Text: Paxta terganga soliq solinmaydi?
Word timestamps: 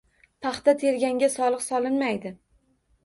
Paxta 0.45 0.73
terganga 0.83 1.29
soliq 1.35 1.63
solinmaydi? 1.69 2.33